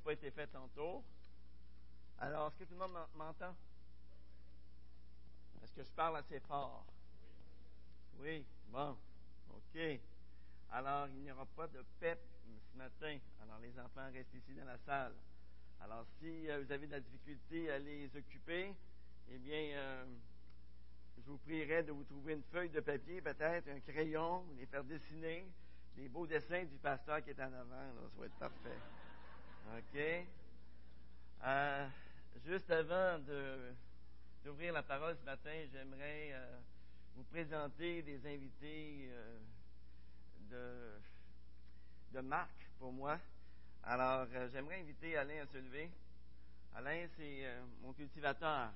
[0.00, 1.04] pas été fait tantôt.
[2.18, 3.54] Alors, est-ce que tout le monde m'entend?
[5.62, 6.84] Est-ce que je parle assez fort?
[8.18, 8.96] Oui, bon,
[9.50, 10.00] OK.
[10.72, 12.18] Alors, il n'y aura pas de PEP
[12.72, 13.18] ce matin.
[13.42, 15.14] Alors, les enfants restent ici dans la salle.
[15.80, 18.74] Alors, si euh, vous avez de la difficulté à les occuper,
[19.30, 20.04] eh bien, euh,
[21.16, 24.84] je vous prierai de vous trouver une feuille de papier, peut-être un crayon, les faire
[24.84, 25.46] dessiner
[25.96, 27.92] les beaux dessins du pasteur qui est en avant.
[28.14, 28.78] ça va être parfait.
[29.76, 30.26] OK?
[31.44, 31.88] Euh,
[32.46, 33.18] juste avant
[34.44, 36.34] d'ouvrir la parole ce matin, j'aimerais
[37.16, 39.10] vous présenter des invités
[40.50, 40.92] de,
[42.12, 43.18] de marque pour moi.
[43.84, 45.90] Alors, euh, j'aimerais inviter Alain à se lever.
[46.74, 48.70] Alain, c'est euh, mon cultivateur.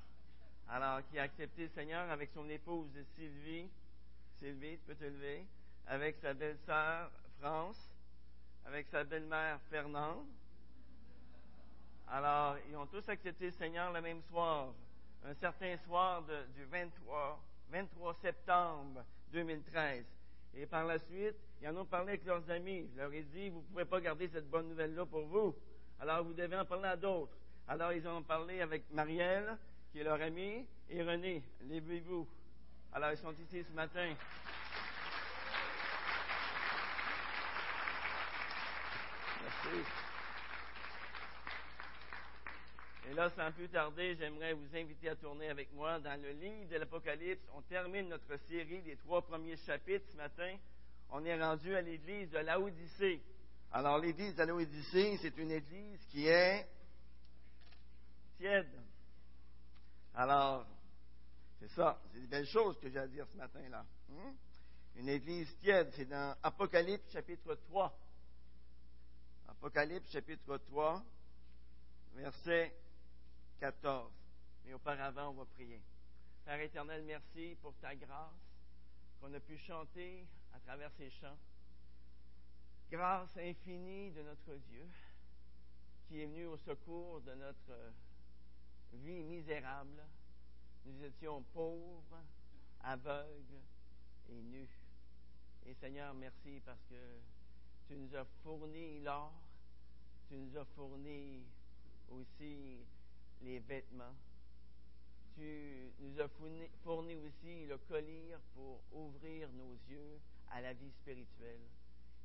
[0.69, 3.69] Alors, qui a accepté le Seigneur avec son épouse Sylvie.
[4.39, 5.45] Sylvie, tu peux te lever.
[5.87, 7.91] Avec sa belle-sœur France.
[8.65, 10.27] Avec sa belle-mère Fernande.
[12.09, 14.69] Alors, ils ont tous accepté le Seigneur le même soir.
[15.25, 16.23] Un certain soir
[16.55, 20.05] du 23, 23 septembre 2013.
[20.57, 22.89] Et par la suite, ils en ont parlé avec leurs amis.
[22.93, 25.55] Je leur ai dit, vous ne pouvez pas garder cette bonne nouvelle-là pour vous.
[25.99, 27.37] Alors, vous devez en parler à d'autres.
[27.67, 29.57] Alors, ils ont parlé avec Marielle,
[29.91, 31.43] qui est leur amie, et René.
[31.63, 32.29] Levez-vous.
[32.93, 34.15] Alors, ils sont ici ce matin.
[39.43, 39.91] Merci.
[43.11, 46.69] Et là, sans plus tarder, j'aimerais vous inviter à tourner avec moi dans le livre
[46.71, 47.43] de l'Apocalypse.
[47.55, 50.57] On termine notre série des trois premiers chapitres ce matin
[51.11, 53.23] on est rendu à l'église de Laodicée.
[53.71, 56.69] Alors, l'église de Laodicée, c'est une église qui est
[58.37, 58.71] tiède.
[60.15, 60.67] Alors,
[61.61, 63.85] c'est ça, c'est des belles choses que j'ai à dire ce matin-là.
[64.11, 64.35] Hein?
[64.97, 67.97] Une église tiède, c'est dans Apocalypse chapitre 3.
[69.49, 71.01] Apocalypse chapitre 3,
[72.15, 72.75] verset
[73.65, 74.13] 14.
[74.67, 75.81] Mais auparavant, on va prier.
[76.45, 78.61] Père éternel, merci pour ta grâce
[79.19, 81.39] qu'on a pu chanter à travers ces chants.
[82.91, 84.87] Grâce infinie de notre Dieu
[86.07, 87.93] qui est venu au secours de notre
[88.93, 90.03] vie misérable.
[90.85, 92.21] Nous étions pauvres,
[92.83, 93.63] aveugles
[94.29, 94.79] et nus.
[95.65, 97.19] Et Seigneur, merci parce que
[97.89, 99.33] tu nous as fourni l'or,
[100.29, 101.47] tu nous as fourni
[102.11, 102.85] aussi
[103.43, 104.15] les vêtements,
[105.35, 106.29] tu nous as
[106.83, 111.61] fourni, aussi le collier pour ouvrir nos yeux à la vie spirituelle.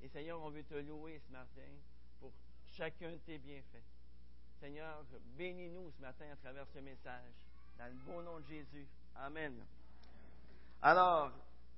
[0.01, 1.71] Et Seigneur, on veut te louer ce matin
[2.19, 2.31] pour
[2.77, 3.83] chacun de tes bienfaits.
[4.59, 5.03] Seigneur,
[5.37, 7.31] bénis-nous ce matin à travers ce message.
[7.77, 8.87] Dans le beau nom de Jésus.
[9.15, 9.53] Amen.
[10.81, 11.31] Alors,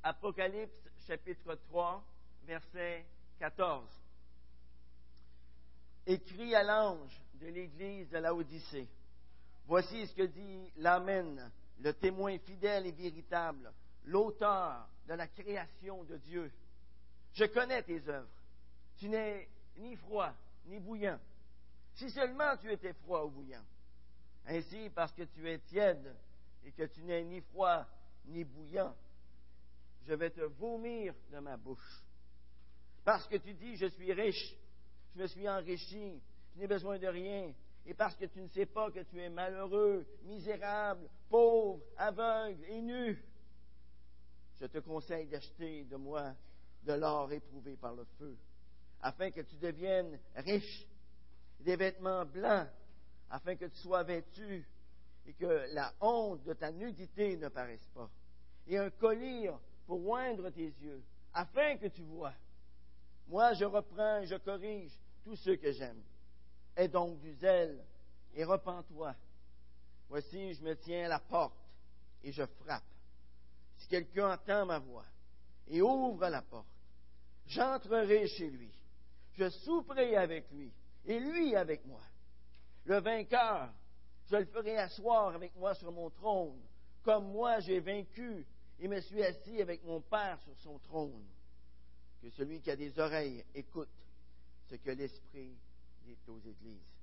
[0.04, 2.04] Apocalypse chapitre 3,
[2.46, 3.06] verset
[3.40, 3.88] 14.
[6.08, 8.88] Écrit à l'ange de l'église de la Odyssée.
[9.72, 11.50] Voici ce que dit l'Amen,
[11.80, 13.72] le témoin fidèle et véritable,
[14.04, 16.52] l'auteur de la création de Dieu.
[17.32, 18.28] Je connais tes œuvres.
[18.98, 20.34] Tu n'es ni froid
[20.66, 21.18] ni bouillant.
[21.94, 23.64] Si seulement tu étais froid ou bouillant.
[24.46, 26.18] Ainsi, parce que tu es tiède
[26.66, 27.86] et que tu n'es ni froid
[28.26, 28.94] ni bouillant,
[30.06, 32.04] je vais te vomir de ma bouche.
[33.06, 34.54] Parce que tu dis, je suis riche,
[35.16, 36.22] je me suis enrichi,
[36.56, 37.54] je n'ai besoin de rien,
[37.86, 42.82] et parce que tu ne sais pas que tu es malheureux, misérable, pauvre, aveugle et
[42.82, 43.24] nu,
[44.60, 46.34] je te conseille d'acheter de moi
[46.84, 48.38] de l'or éprouvé par le feu,
[49.02, 50.88] afin que tu deviennes riche,
[51.60, 52.68] des vêtements blancs,
[53.30, 54.68] afin que tu sois vêtu
[55.28, 58.10] et que la honte de ta nudité ne paraisse pas,
[58.68, 59.52] et un collier
[59.88, 61.02] pour oindre tes yeux,
[61.34, 62.34] afin que tu vois.
[63.28, 64.92] Moi, je reprends et je corrige
[65.24, 66.02] tous ceux que j'aime.
[66.76, 67.84] Aie donc du zèle
[68.34, 69.16] et repens-toi.
[70.10, 71.56] Voici, je me tiens à la porte
[72.24, 72.84] et je frappe.
[73.78, 75.06] Si quelqu'un entend ma voix
[75.68, 76.68] et ouvre la porte,
[77.48, 78.72] j'entrerai chez lui.
[79.34, 80.72] Je souperai avec lui
[81.06, 82.02] et lui avec moi.
[82.86, 83.72] Le vainqueur,
[84.30, 86.62] je le ferai asseoir avec moi sur mon trône,
[87.04, 88.46] comme moi j'ai vaincu
[88.80, 91.26] et me suis assis avec mon Père sur son trône.
[92.22, 93.90] Que celui qui a des oreilles écoute
[94.70, 95.56] ce que l'Esprit
[96.28, 96.96] aux églises.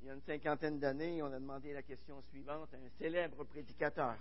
[0.00, 3.44] Il y a une cinquantaine d'années, on a demandé la question suivante à un célèbre
[3.44, 4.16] prédicateur.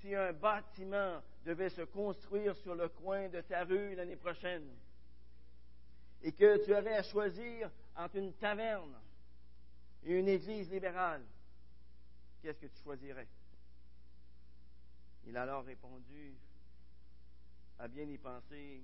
[0.00, 4.66] Si un bâtiment devait se construire sur le coin de ta rue l'année prochaine
[6.22, 8.94] et que tu aurais à choisir entre une taverne
[10.04, 11.22] et une église libérale,
[12.40, 13.28] qu'est-ce que tu choisirais?
[15.26, 16.34] Il a alors répondu,
[17.78, 18.80] à bien y penser,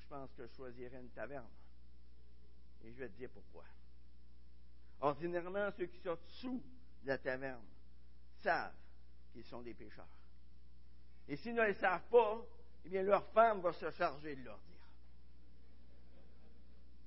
[0.00, 1.44] je pense que je choisirais une taverne.
[2.84, 3.64] Et je vais te dire pourquoi.
[5.00, 6.62] Ordinairement, ceux qui sortent sous
[7.04, 7.64] la taverne
[8.42, 8.72] savent
[9.32, 10.06] qu'ils sont des pécheurs.
[11.28, 12.40] Et s'ils ne le savent pas,
[12.84, 14.72] eh bien, leur femme va se charger de leur dire.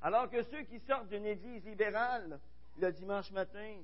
[0.01, 2.39] Alors que ceux qui sortent d'une église libérale
[2.77, 3.81] le dimanche matin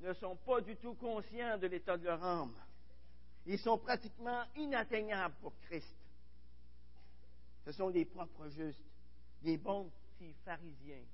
[0.00, 2.54] ne sont pas du tout conscients de l'état de leur âme.
[3.46, 5.94] Ils sont pratiquement inatteignables pour Christ.
[7.64, 8.80] Ce sont des propres justes,
[9.42, 11.04] des bons petits pharisiens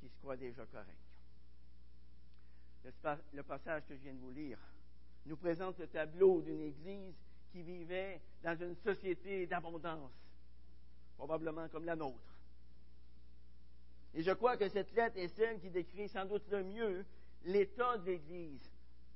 [0.00, 0.94] qui se croient déjà corrects.
[3.32, 4.58] Le passage que je viens de vous lire
[5.26, 7.14] nous présente le tableau d'une Église
[7.50, 10.12] qui vivait dans une société d'abondance,
[11.16, 12.34] probablement comme la nôtre.
[14.14, 17.04] Et je crois que cette lettre est celle qui décrit sans doute le mieux
[17.44, 18.70] l'état de l'Église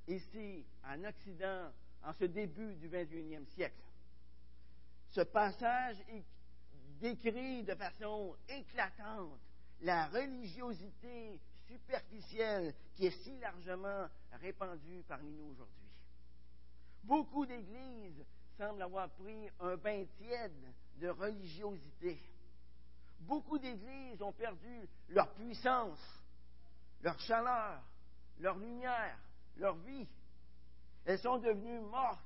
[0.07, 1.71] ici, en Occident,
[2.03, 3.81] en ce début du 21e siècle.
[5.09, 5.97] Ce passage
[6.99, 9.39] décrit de façon éclatante
[9.83, 14.07] la religiosité superficielle qui est si largement
[14.41, 15.89] répandue parmi nous aujourd'hui.
[17.03, 18.25] Beaucoup d'églises
[18.57, 22.17] semblent avoir pris un bain tiède de religiosité.
[23.19, 25.99] Beaucoup d'églises ont perdu leur puissance,
[27.01, 27.81] leur chaleur,
[28.39, 29.17] leur lumière,
[29.57, 30.07] leur vie.
[31.05, 32.19] Elles sont devenues mortes,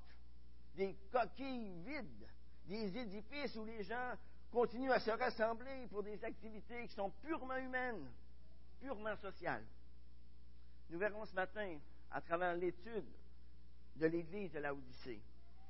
[0.76, 2.28] des coquilles vides,
[2.66, 4.14] des édifices où les gens
[4.52, 8.10] continuent à se rassembler pour des activités qui sont purement humaines,
[8.80, 9.66] purement sociales.
[10.90, 11.78] Nous verrons ce matin,
[12.12, 13.06] à travers l'étude
[13.98, 15.22] de l'Église de la Odyssée,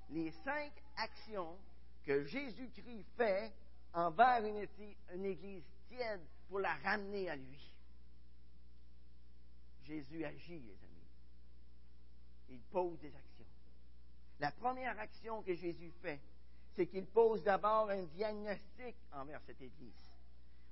[0.09, 1.57] les cinq actions
[2.05, 3.51] que Jésus-Christ fait
[3.93, 4.67] envers une,
[5.13, 7.73] une Église tiède pour la ramener à lui.
[9.83, 10.97] Jésus agit, les amis.
[12.49, 13.45] Il pose des actions.
[14.39, 16.19] La première action que Jésus fait,
[16.77, 20.11] c'est qu'il pose d'abord un diagnostic envers cette Église.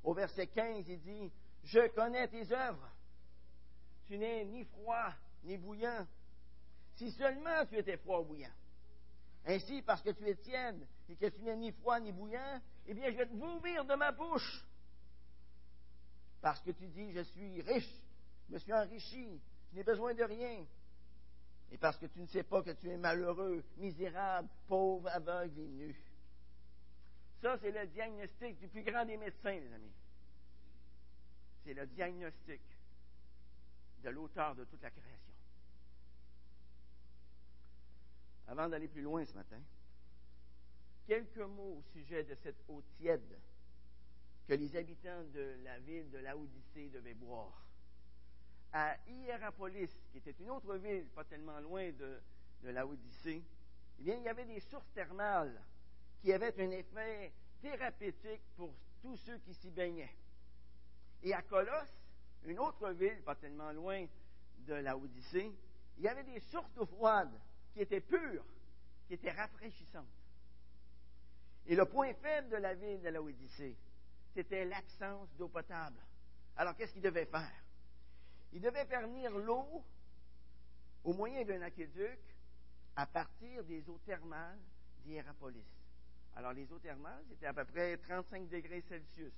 [0.04, 1.32] Au verset 15, il dit,
[1.64, 2.92] Je connais tes œuvres.
[4.06, 5.12] Tu n'es ni froid
[5.44, 6.06] ni bouillant.
[6.94, 8.54] Si seulement tu étais froid ou bouillant.
[9.48, 12.94] Ainsi, parce que tu es tiède et que tu n'es ni froid ni bouillant, eh
[12.94, 14.64] bien, je vais te vomir de ma bouche.
[16.40, 17.90] Parce que tu dis, je suis riche,
[18.48, 19.42] je me suis enrichi,
[19.72, 20.66] je n'ai besoin de rien.
[21.72, 25.68] Et parce que tu ne sais pas que tu es malheureux, misérable, pauvre, aveugle et
[25.68, 25.96] nu.
[27.42, 29.92] Ça, c'est le diagnostic du plus grand des médecins, les amis.
[31.64, 32.62] C'est le diagnostic
[34.04, 35.34] de l'auteur de toute la création.
[38.48, 39.60] Avant d'aller plus loin ce matin,
[41.08, 43.40] quelques mots au sujet de cette eau tiède
[44.48, 47.66] que les habitants de la ville de Laodicée devaient boire
[48.76, 52.20] à Hierapolis, qui était une autre ville pas tellement loin de,
[52.62, 53.42] de Laodicée,
[54.00, 55.62] eh bien, il y avait des sources thermales
[56.22, 57.32] qui avaient un effet
[57.62, 60.14] thérapeutique pour tous ceux qui s'y baignaient.
[61.24, 61.96] Et à Colosse,
[62.44, 64.06] une autre ville pas tellement loin
[64.68, 65.54] de Laodicée,
[65.98, 67.32] il y avait des sources d'eau froide
[67.74, 68.44] qui étaient pures,
[69.08, 70.04] qui étaient rafraîchissantes.
[71.68, 73.78] Et le point faible de la ville de Laodicée,
[74.34, 76.02] c'était l'absence d'eau potable.
[76.58, 77.65] Alors, qu'est-ce qu'ils devaient faire?
[78.56, 79.84] Il devait faire venir l'eau
[81.04, 82.20] au moyen d'un aqueduc
[82.96, 84.58] à partir des eaux thermales
[85.04, 85.60] d'Hierapolis.
[86.38, 89.34] Alors, les eaux thermales, c'était à peu près 35 degrés Celsius.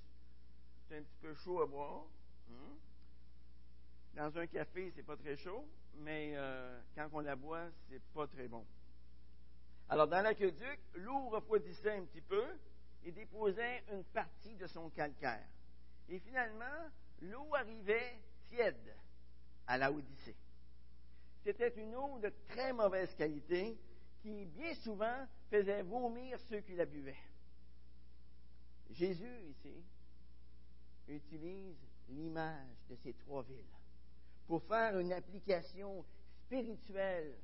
[0.86, 2.04] C'est un petit peu chaud à boire.
[2.52, 2.76] Hein?
[4.14, 5.66] Dans un café, c'est pas très chaud,
[5.96, 8.64] mais euh, quand on la boit, c'est pas très bon.
[9.88, 12.44] Alors, dans l'aqueduc, l'eau refroidissait un petit peu
[13.04, 15.48] et déposait une partie de son calcaire.
[16.08, 16.88] Et finalement,
[17.20, 18.94] l'eau arrivait tiède
[19.68, 20.34] à la Odyssée.
[21.44, 23.78] C'était une eau de très mauvaise qualité
[24.22, 27.16] qui, bien souvent, faisait vomir ceux qui la buvaient.
[28.90, 29.84] Jésus, ici,
[31.06, 31.76] utilise
[32.08, 33.76] l'image de ces trois villes
[34.46, 36.04] pour faire une application
[36.46, 37.34] spirituelle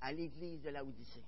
[0.00, 1.24] à l'Église de la Odyssée.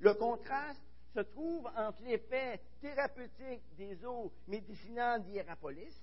[0.00, 0.82] Le contraste
[1.14, 5.98] se trouve entre l'effet thérapeutique des eaux médicinales d'Hierapolis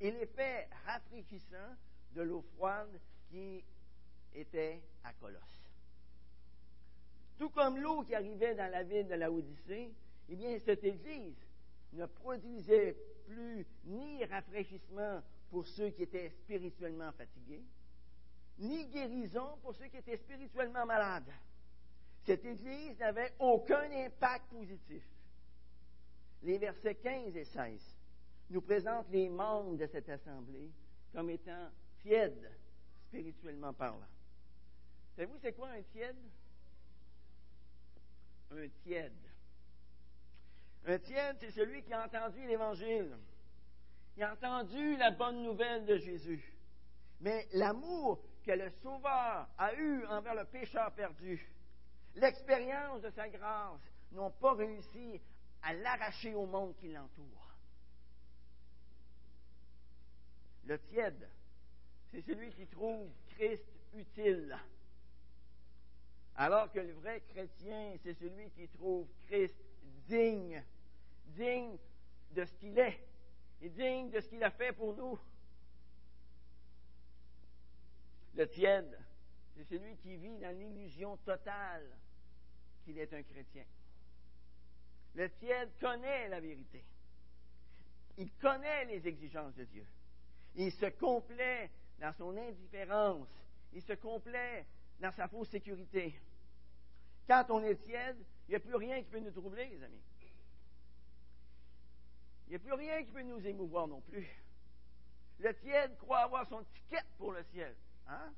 [0.00, 1.76] et l'effet rafraîchissant
[2.14, 3.00] de l'eau froide
[3.30, 3.64] qui
[4.34, 5.40] était à Colosse.
[7.38, 9.90] Tout comme l'eau qui arrivait dans la ville de la Odyssée,
[10.28, 11.36] eh bien, cette Église
[11.92, 17.62] ne produisait plus ni rafraîchissement pour ceux qui étaient spirituellement fatigués,
[18.58, 21.32] ni guérison pour ceux qui étaient spirituellement malades.
[22.24, 25.02] Cette Église n'avait aucun impact positif.
[26.42, 27.96] Les versets 15 et 16
[28.50, 30.70] nous présentent les membres de cette assemblée
[31.12, 31.68] comme étant
[32.02, 32.50] tiède,
[33.08, 34.08] spirituellement parlant.
[35.16, 36.16] Savez-vous, c'est quoi un tiède?
[38.50, 39.12] Un tiède.
[40.86, 43.16] Un tiède, c'est celui qui a entendu l'Évangile
[44.16, 46.54] Il a entendu la bonne nouvelle de Jésus.
[47.20, 51.48] Mais l'amour que le Sauveur a eu envers le pécheur perdu,
[52.16, 53.80] l'expérience de sa grâce,
[54.10, 55.20] n'ont pas réussi
[55.62, 57.56] à l'arracher au monde qui l'entoure.
[60.64, 61.28] Le tiède,
[62.12, 63.64] c'est celui qui trouve Christ
[63.94, 64.56] utile.
[66.36, 69.56] Alors que le vrai chrétien, c'est celui qui trouve Christ
[70.06, 70.62] digne,
[71.26, 71.76] digne
[72.32, 73.00] de ce qu'il est
[73.62, 75.18] et digne de ce qu'il a fait pour nous.
[78.34, 78.98] Le tiède,
[79.56, 81.86] c'est celui qui vit dans l'illusion totale
[82.84, 83.64] qu'il est un chrétien.
[85.14, 86.82] Le tiède connaît la vérité.
[88.18, 89.86] Il connaît les exigences de Dieu.
[90.56, 91.70] Il se complaît
[92.02, 93.28] dans son indifférence.
[93.72, 94.66] Il se complaît
[95.00, 96.20] dans sa fausse sécurité.
[97.28, 98.18] Quand on est tiède,
[98.48, 100.02] il n'y a plus rien qui peut nous troubler, les amis.
[102.46, 104.28] Il n'y a plus rien qui peut nous émouvoir non plus.
[105.38, 107.74] Le tiède croit avoir son ticket pour le ciel.
[108.08, 108.32] Hein?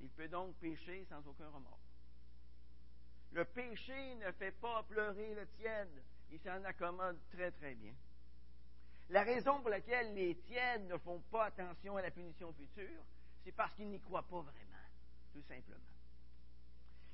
[0.00, 1.78] Il peut donc pécher sans aucun remords.
[3.30, 6.02] Le péché ne fait pas pleurer le tiède.
[6.32, 7.94] Il s'en accommode très, très bien.
[9.12, 13.04] La raison pour laquelle les tièdes ne font pas attention à la punition future,
[13.44, 14.86] c'est parce qu'ils n'y croient pas vraiment,
[15.34, 15.78] tout simplement.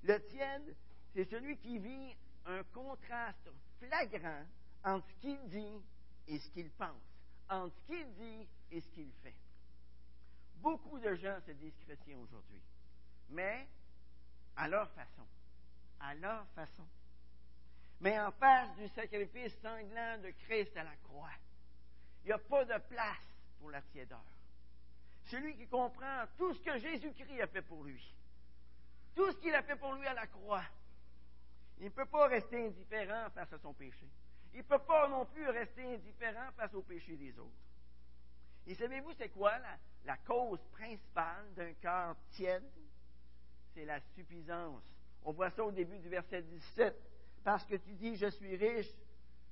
[0.05, 0.76] Le tiède,
[1.12, 3.50] c'est celui qui vit un contraste
[3.81, 4.45] flagrant
[4.85, 5.83] entre ce qu'il dit
[6.28, 7.02] et ce qu'il pense,
[7.49, 9.35] entre ce qu'il dit et ce qu'il fait.
[10.59, 12.62] Beaucoup de gens se disent chrétiens aujourd'hui,
[13.31, 13.67] mais
[14.55, 15.26] à leur façon,
[15.99, 16.87] à leur façon.
[18.00, 21.33] Mais en face du sacrifice sanglant de Christ à la croix,
[22.29, 23.17] n'y a pas de place
[23.61, 24.23] pour la tiédeur.
[25.25, 28.15] Celui qui comprend tout ce que Jésus-Christ a fait pour lui,
[29.15, 30.65] tout ce qu'il a fait pour lui à la croix,
[31.79, 34.07] il ne peut pas rester indifférent face à son péché.
[34.53, 37.51] Il ne peut pas non plus rester indifférent face au péché des autres.
[38.67, 42.65] Et savez-vous, c'est quoi la, la cause principale d'un cœur tiède?
[43.75, 44.83] C'est la suffisance.
[45.25, 46.95] On voit ça au début du verset 17.
[47.45, 48.91] Parce que tu dis, je suis riche,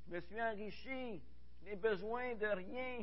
[0.08, 1.22] je me suis enrichi,
[1.66, 3.02] n'ai besoin de rien.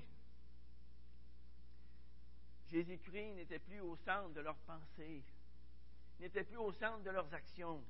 [2.72, 5.22] Jésus-Christ n'était plus au centre de leurs pensées,
[6.20, 7.84] n'était plus au centre de leurs actions.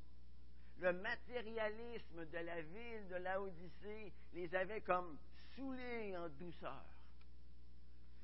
[0.80, 5.18] Le matérialisme de la ville de Laodicée les avait comme
[5.56, 6.84] saoulés en douceur.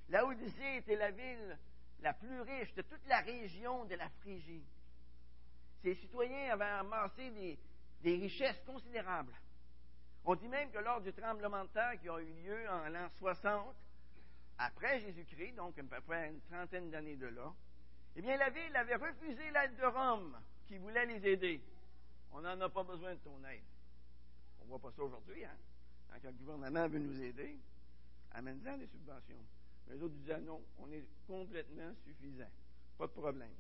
[0.10, 1.58] Laodicée était la ville
[2.02, 4.66] la plus riche de toute la région de la Phrygie.
[5.84, 7.60] Ses citoyens avaient amassé des,
[8.02, 9.34] des richesses considérables.
[10.26, 13.10] On dit même que lors du tremblement de terre qui a eu lieu en l'an
[13.18, 13.76] 60,
[14.58, 17.54] après Jésus-Christ, donc à peu près une trentaine d'années de là,
[18.16, 21.62] eh bien, la ville avait refusé l'aide de Rome qui voulait les aider.
[22.32, 23.64] On n'en a pas besoin de ton aide.
[24.60, 25.56] On ne voit pas ça aujourd'hui, hein?
[26.22, 27.58] Quand le gouvernement veut nous aider,
[28.34, 29.40] amène-en des subventions.
[29.88, 32.50] Les autres disaient non, on est complètement suffisant.
[32.98, 33.54] Pas de problème.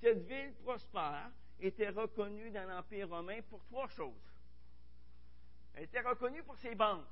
[0.00, 1.30] Cette ville prospère
[1.60, 4.12] était reconnue dans l'Empire romain pour trois choses.
[5.78, 7.04] Elle était reconnue pour ses banques.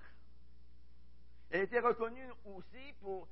[1.51, 3.29] Elle était reconnue aussi pour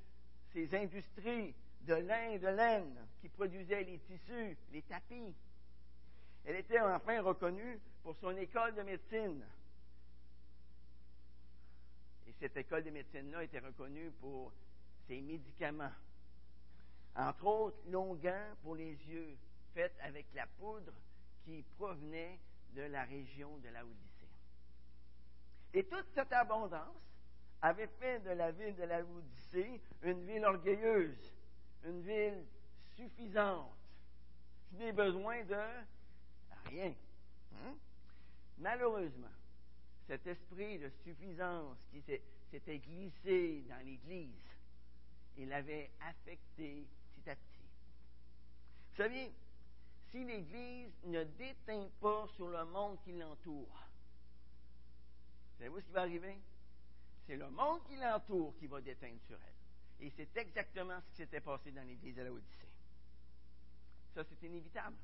[0.52, 5.34] ses industries de lin et de laine qui produisaient les tissus, les tapis.
[6.44, 9.44] Elle était enfin reconnue pour son école de médecine.
[12.28, 14.52] Et cette école de médecine-là était reconnue pour
[15.08, 15.92] ses médicaments.
[17.16, 19.36] Entre autres, longuants pour les yeux,
[19.74, 20.92] faits avec la poudre
[21.44, 22.38] qui provenait
[22.76, 24.13] de la région de la Odyssée.
[25.74, 27.02] Et toute cette abondance
[27.60, 31.32] avait fait de la ville de la Odyssée une ville orgueilleuse,
[31.84, 32.44] une ville
[32.96, 33.72] suffisante.
[34.72, 35.56] Je n'ai besoin de
[36.66, 36.94] rien.
[37.54, 37.74] Hein?
[38.58, 39.26] Malheureusement,
[40.06, 44.30] cet esprit de suffisance qui s'était glissé dans l'Église,
[45.36, 47.64] il avait affecté petit à petit.
[48.90, 49.32] Vous savez,
[50.10, 53.83] si l'Église ne déteint pas sur le monde qui l'entoure,
[55.58, 56.38] savez-vous ce qui va arriver?
[57.26, 60.06] C'est le monde qui l'entoure qui va déteindre sur elle.
[60.06, 62.68] Et c'est exactement ce qui s'était passé dans l'Église de la Odyssée.
[64.14, 64.96] Ça, c'est inévitable.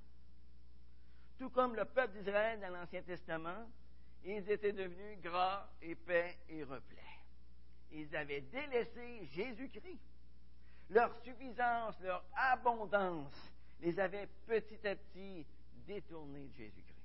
[1.39, 3.67] Tout comme le peuple d'Israël dans l'Ancien Testament,
[4.25, 7.01] ils étaient devenus gras, épais et replets.
[7.93, 10.01] Ils avaient délaissé Jésus-Christ.
[10.91, 15.47] Leur suffisance, leur abondance les avait petit à petit
[15.87, 16.97] détournés de Jésus-Christ.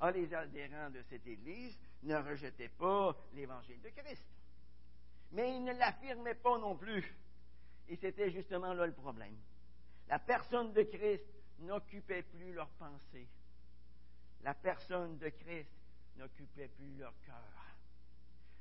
[0.00, 4.26] Ah, les adhérents de cette Église ne rejetaient pas l'Évangile de Christ.
[5.32, 7.14] Mais ils ne l'affirmaient pas non plus.
[7.88, 9.36] Et c'était justement là le problème.
[10.08, 11.26] La personne de Christ
[11.60, 13.28] n'occupait plus leur pensée.
[14.42, 15.70] La personne de Christ
[16.16, 17.36] n'occupait plus leur cœur.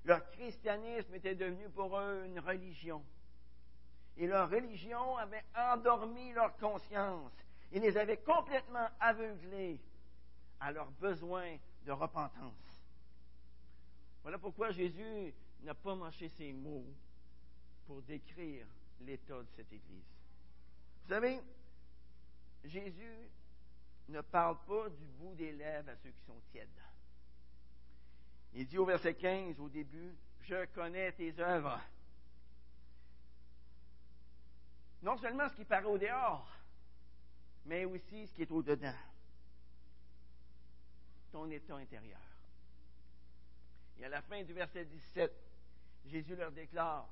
[0.05, 3.03] Leur christianisme était devenu pour eux une religion.
[4.17, 7.31] Et leur religion avait endormi leur conscience
[7.71, 9.79] et les avait complètement aveuglés
[10.59, 12.68] à leurs besoins de repentance.
[14.29, 15.33] Voilà pourquoi Jésus
[15.63, 16.85] n'a pas mâché ses mots
[17.87, 18.67] pour décrire
[19.01, 20.05] l'état de cette Église.
[21.01, 21.41] Vous savez,
[22.63, 23.27] Jésus
[24.07, 26.69] ne parle pas du bout des lèvres à ceux qui sont tièdes.
[28.53, 31.81] Il dit au verset 15, au début, Je connais tes œuvres.
[35.01, 36.55] Non seulement ce qui paraît au dehors,
[37.65, 38.93] mais aussi ce qui est au-dedans.
[41.31, 42.28] Ton état intérieur.
[43.99, 45.31] Et à la fin du verset 17,
[46.05, 47.07] Jésus leur déclare,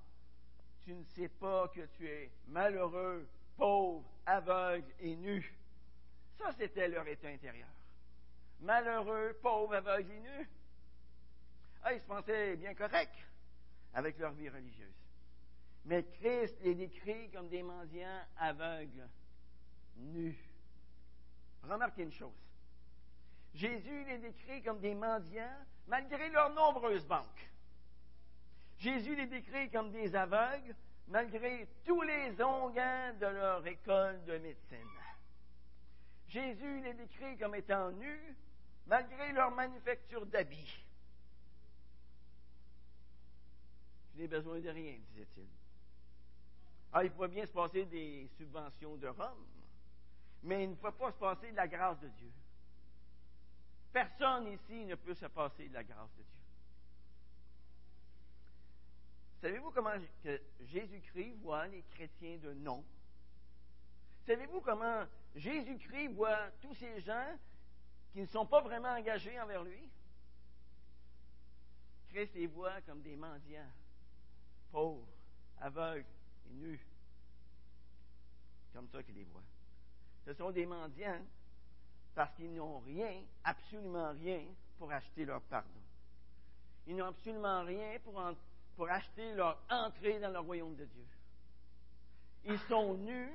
[0.84, 3.28] Tu ne sais pas que tu es malheureux,
[3.58, 5.54] pauvre, aveugle et nu.
[6.38, 7.68] Ça, c'était leur état intérieur.
[8.62, 10.50] Malheureux, pauvre, aveugle et nu.
[11.84, 13.28] Ah, ils se pensaient bien corrects
[13.94, 14.94] avec leur vie religieuse.
[15.86, 19.08] Mais Christ les décrit comme des mendiants aveugles,
[19.98, 20.38] nus.
[21.64, 22.47] Remarquez une chose.
[23.58, 27.50] Jésus les décrit comme des mendiants malgré leurs nombreuses banques.
[28.78, 30.76] Jésus les décrit comme des aveugles
[31.08, 34.78] malgré tous les onguents de leur école de médecine.
[36.28, 38.36] Jésus les décrit comme étant nus
[38.86, 40.86] malgré leur manufacture d'habits.
[44.14, 45.48] Je n'ai besoin de rien, disait-il.
[46.94, 49.48] Ah, il pourrait bien se passer des subventions de Rome,
[50.44, 52.32] mais il ne peut pas se passer de la grâce de Dieu.
[53.92, 56.38] Personne ici ne peut se passer de la grâce de Dieu.
[59.42, 59.94] Savez-vous comment
[60.62, 62.84] Jésus-Christ voit les chrétiens de nom?
[64.26, 67.38] Savez-vous comment Jésus-Christ voit tous ces gens
[68.12, 69.90] qui ne sont pas vraiment engagés envers lui?
[72.10, 73.72] Christ les voit comme des mendiants,
[74.72, 75.08] pauvres,
[75.62, 76.06] aveugles
[76.50, 76.86] et nus.
[78.74, 79.44] Comme ça qu'il les voit.
[80.26, 81.22] Ce sont des mendiants
[82.18, 84.42] parce qu'ils n'ont rien, absolument rien,
[84.80, 85.70] pour acheter leur pardon.
[86.88, 88.00] Ils n'ont absolument rien
[88.76, 91.06] pour, acheter leur entrée dans le royaume de Dieu.
[92.46, 93.32] Ils sont nus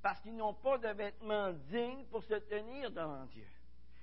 [0.00, 3.46] parce qu'ils n'ont pas de vêtements dignes pour se tenir devant Dieu.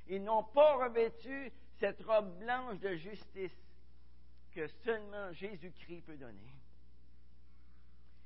[0.07, 3.57] Ils n'ont pas revêtu cette robe blanche de justice
[4.53, 6.53] que seulement Jésus-Christ peut donner.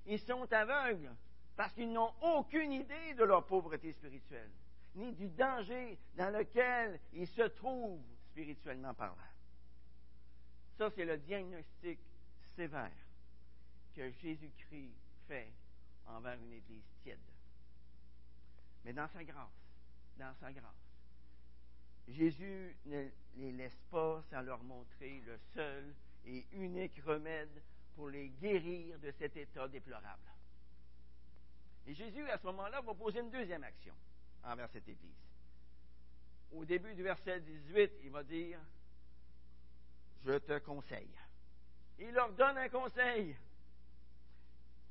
[0.07, 1.15] Ils sont aveugles
[1.55, 4.51] parce qu'ils n'ont aucune idée de leur pauvreté spirituelle,
[4.95, 9.15] ni du danger dans lequel ils se trouvent spirituellement parlant.
[10.77, 11.99] Ça, c'est le diagnostic
[12.55, 12.91] sévère
[13.95, 14.93] que Jésus-Christ
[15.27, 15.51] fait
[16.07, 17.19] envers une Église tiède.
[18.83, 19.49] Mais dans sa grâce,
[20.17, 20.73] dans sa grâce,
[22.07, 25.93] Jésus ne les laisse pas sans leur montrer le seul
[26.25, 27.61] et unique remède
[27.95, 30.29] pour les guérir de cet état déplorable.
[31.87, 33.93] Et Jésus, à ce moment-là, va poser une deuxième action
[34.45, 35.25] envers cette Église.
[36.51, 38.59] Au début du verset 18, il va dire,
[40.25, 41.11] Je te conseille.
[41.99, 43.35] Il leur donne un conseil.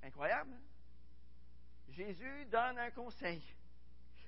[0.03, 0.51] Incroyable.
[0.53, 1.93] Hein?
[1.93, 3.43] Jésus donne un conseil.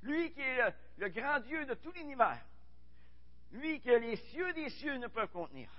[0.03, 2.45] Lui qui est le, grand Dieu de tout l'univers.
[3.53, 5.71] Lui que les cieux des cieux ne peuvent contenir.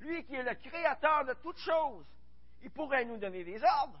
[0.00, 2.06] Lui qui est le créateur de toutes choses.
[2.62, 4.00] Il pourrait nous donner des ordres.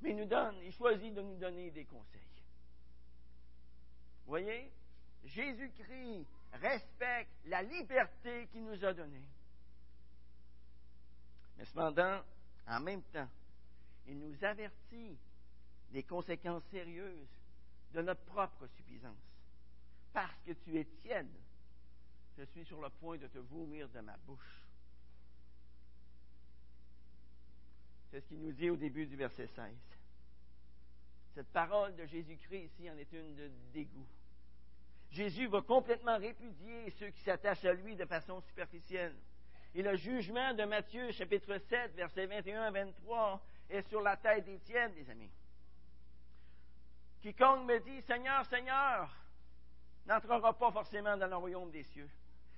[0.00, 2.20] Mais il nous donne, il choisit de nous donner des conseils.
[4.26, 4.70] Voyez?
[5.24, 9.24] Jésus-Christ respecte la liberté qu'il nous a donnée.
[11.56, 12.20] Mais cependant,
[12.66, 13.28] en même temps,
[14.06, 15.16] il nous avertit
[15.90, 17.28] des conséquences sérieuses
[17.92, 19.16] de notre propre suffisance.
[20.12, 21.28] Parce que tu es tiède,
[22.36, 24.60] je suis sur le point de te vomir de ma bouche.
[28.10, 29.74] C'est ce qu'il nous dit au début du verset 16.
[31.34, 34.06] Cette parole de Jésus-Christ ici en est une de dégoût.
[35.10, 39.16] Jésus va complètement répudier ceux qui s'attachent à lui de façon superficielle.
[39.74, 44.44] Et le jugement de Matthieu, chapitre 7, versets 21 à 23, est sur la tête
[44.44, 45.30] des tiennes, les amis.
[47.20, 49.12] Quiconque me dit Seigneur, Seigneur,
[50.06, 52.10] n'entrera pas forcément dans le royaume des cieux,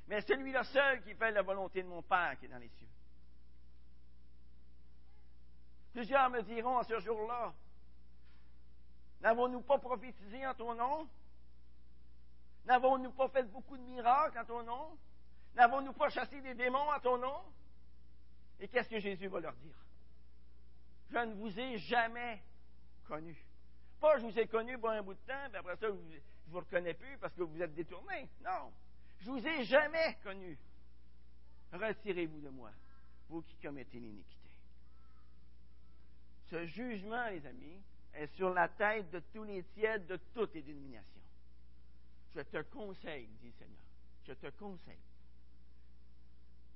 [0.08, 2.88] mais celui-là seul qui fait la volonté de mon Père qui est dans les cieux.
[5.94, 7.54] Plusieurs me diront à ce jour-là
[9.20, 11.08] N'avons-nous pas prophétisé en ton nom?
[12.66, 14.98] N'avons-nous pas fait beaucoup de miracles en ton nom?
[15.54, 17.42] N'avons-nous pas chassé des démons en ton nom?
[18.60, 19.76] Et qu'est-ce que Jésus va leur dire?
[21.10, 22.42] Je ne vous ai jamais
[23.06, 23.36] connu.
[24.00, 26.20] Pas je vous ai connu pour un bout de temps, puis après ça, je ne
[26.48, 28.28] vous reconnais plus parce que vous êtes détourné.
[28.44, 28.72] Non.
[29.20, 30.58] Je vous ai jamais connu.
[31.72, 32.70] retirez-vous de moi,
[33.28, 34.50] vous qui commettez l'iniquité.
[36.50, 37.82] Ce jugement, les amis,
[38.16, 41.20] est sur la tête de tous les tièdes de toutes les dénominations.
[42.34, 43.82] Je te conseille, dit le Seigneur,
[44.26, 44.98] je te conseille.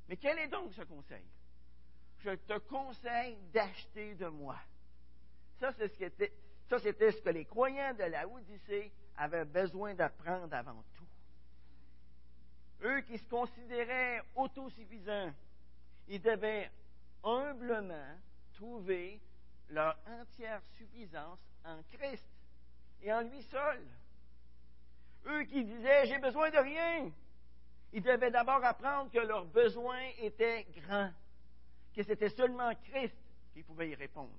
[0.09, 1.24] Mais quel est donc ce conseil?
[2.20, 4.59] Je te conseille d'acheter de moi.
[5.59, 11.07] Ça, c'était ce que les croyants de la Odyssée avaient besoin d'apprendre avant tout.
[12.83, 15.33] Eux qui se considéraient autosuffisants,
[16.09, 16.70] ils devaient
[17.22, 18.16] humblement
[18.55, 19.20] trouver
[19.71, 22.27] leur entière suffisance en Christ
[23.03, 23.81] et en lui seul.
[25.27, 27.11] Eux qui disaient J'ai besoin de rien,
[27.93, 31.13] ils devaient d'abord apprendre que leurs besoins étaient grands,
[31.95, 33.17] que c'était seulement Christ
[33.53, 34.37] qui pouvait y répondre.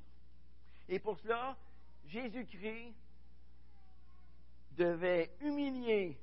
[0.89, 1.55] Et pour cela,
[2.07, 2.93] Jésus-Christ
[4.71, 6.17] devait humilier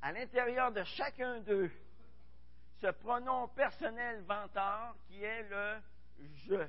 [0.00, 1.70] à l'intérieur de chacun d'eux
[2.80, 5.76] ce pronom personnel vantard qui est le
[6.46, 6.66] je.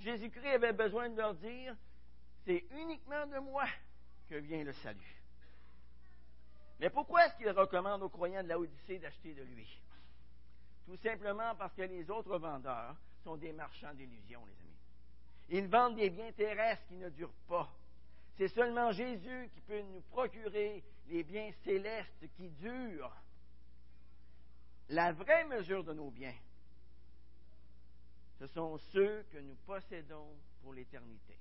[0.00, 1.74] Jésus-Christ avait besoin de leur dire,
[2.44, 3.66] c'est uniquement de moi
[4.28, 5.22] que vient le salut.
[6.80, 9.66] Mais pourquoi est-ce qu'il recommande aux croyants de la Odyssée d'acheter de lui?
[10.86, 15.62] Tout simplement parce que les autres vendeurs sont des marchands d'illusions, les amis.
[15.62, 17.72] Ils vendent des biens terrestres qui ne durent pas.
[18.36, 23.14] C'est seulement Jésus qui peut nous procurer les biens célestes qui durent.
[24.90, 26.34] La vraie mesure de nos biens,
[28.44, 31.38] ce sont ceux que nous possédons pour l'éternité.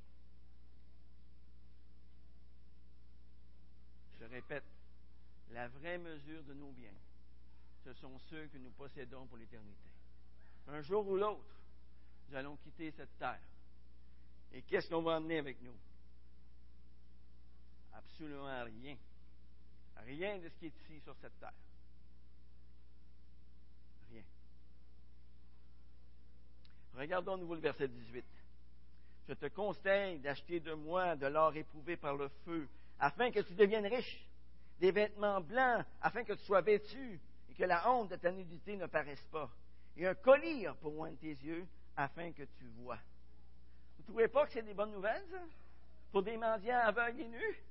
[4.17, 4.63] Je répète,
[5.51, 6.95] la vraie mesure de nos biens,
[7.83, 9.89] ce sont ceux que nous possédons pour l'éternité.
[10.69, 11.43] Un jour ou l'autre,
[12.29, 13.41] nous allons quitter cette terre.
[14.53, 15.75] Et qu'est-ce qu'on va emmener avec nous?
[17.91, 18.95] Absolument rien.
[19.97, 21.51] Rien de ce qui est ici sur cette terre.
[24.09, 24.23] Rien.
[26.97, 28.25] Regardons nouveau le verset 18.
[29.27, 32.67] Je te conseille d'acheter de moi de l'or éprouvé par le feu,
[32.99, 34.27] afin que tu deviennes riche,
[34.79, 38.75] des vêtements blancs, afin que tu sois vêtu, et que la honte de ta nudité
[38.75, 39.49] ne paraisse pas,
[39.95, 42.97] et un collier pour oindre tes yeux, afin que tu vois.
[43.97, 45.39] Vous ne trouvez pas que c'est des bonnes nouvelles, ça?
[46.11, 47.63] Pour des mendiants aveugles et nus?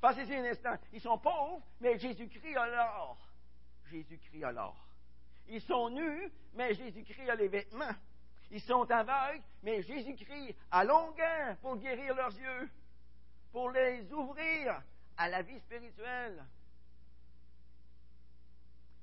[0.00, 0.76] Pensez-y un instant.
[0.92, 3.18] Ils sont pauvres, mais Jésus-Christ a l'or.
[3.90, 4.76] Jésus-Christ a l'or.
[5.48, 7.94] Ils sont nus, mais Jésus-Christ a les vêtements.
[8.52, 12.70] Ils sont aveugles, mais Jésus-Christ a longueur pour guérir leurs yeux,
[13.50, 14.82] pour les ouvrir
[15.16, 16.44] à la vie spirituelle.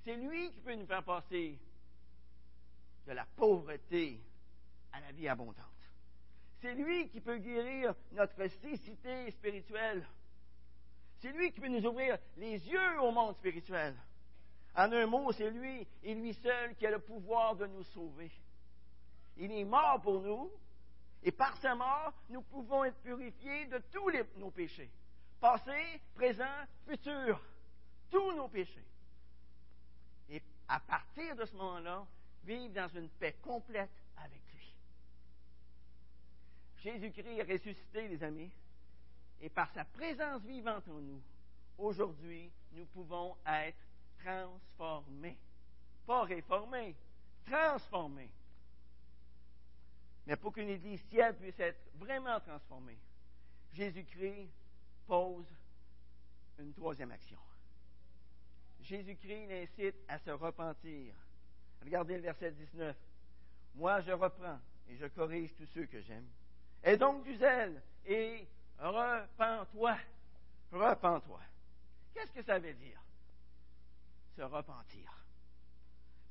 [0.04, 1.58] C'est lui qui peut nous faire passer
[3.08, 4.22] de la pauvreté
[4.92, 5.66] à la vie abondante.
[6.62, 10.06] C'est lui qui peut guérir notre cécité spirituelle.
[11.22, 13.96] C'est lui qui peut nous ouvrir les yeux au monde spirituel.
[14.76, 18.32] En un mot, c'est lui et lui seul qui a le pouvoir de nous sauver.
[19.40, 20.52] Il est mort pour nous,
[21.24, 24.92] et par sa mort, nous pouvons être purifiés de tous nos péchés.
[25.40, 26.44] Passé, présent,
[26.86, 27.42] futur.
[28.12, 28.86] Tous nos péchés.
[30.30, 32.06] Et à partir de ce moment-là,
[32.44, 34.76] vivre dans une paix complète avec lui.
[36.80, 38.52] Jésus-Christ est ressuscité, les amis,
[39.40, 41.22] et par sa présence vivante en nous,
[41.78, 43.78] aujourd'hui, nous pouvons être
[44.22, 45.38] transformés.
[46.06, 46.96] Pas réformés,
[47.46, 48.30] transformés.
[50.30, 53.00] Mais pour qu'une Église ciel puisse être vraiment transformée,
[53.74, 54.48] Jésus-Christ
[55.08, 55.48] pose
[56.60, 57.40] une troisième action.
[58.84, 61.16] Jésus-Christ l'incite à se repentir.
[61.82, 62.96] Regardez le verset 19.
[63.74, 66.28] Moi, je reprends et je corrige tous ceux que j'aime.
[66.84, 69.98] Et donc du zèle et repens-toi.
[70.72, 71.42] Repens-toi.
[72.14, 73.02] Qu'est-ce que ça veut dire?
[74.36, 75.12] Se repentir.